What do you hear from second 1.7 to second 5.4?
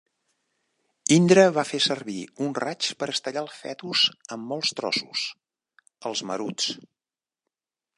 fer servir un raig per estellar el fetus en molts trossos,